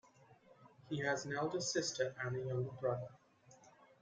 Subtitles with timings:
[0.89, 3.09] He has an elder sister and a younger brother.